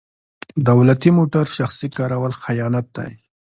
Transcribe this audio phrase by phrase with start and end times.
[0.69, 3.11] دولتي موټر شخصي کارول خیانت دی.